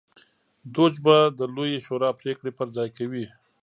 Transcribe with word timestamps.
دوج 0.73 0.93
به 1.05 1.15
د 1.39 1.39
لویې 1.55 1.77
شورا 1.85 2.09
پرېکړې 2.19 2.51
پر 2.57 2.67
ځای 2.75 2.89
کوي. 2.97 3.25